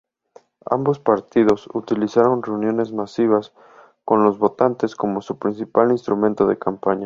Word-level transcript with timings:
Ambos 0.65 0.97
partidos 0.97 1.69
utilizaron 1.75 2.41
reuniones 2.41 2.91
masivas 2.91 3.53
con 4.03 4.23
los 4.23 4.39
votantes 4.39 4.95
como 4.95 5.21
su 5.21 5.37
principal 5.37 5.91
instrumento 5.91 6.47
de 6.47 6.57
campaña. 6.57 6.99